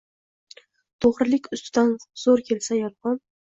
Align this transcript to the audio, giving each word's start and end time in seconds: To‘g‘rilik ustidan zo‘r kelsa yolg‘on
To‘g‘rilik 1.05 1.49
ustidan 1.57 1.93
zo‘r 2.23 2.43
kelsa 2.49 2.81
yolg‘on 2.81 3.23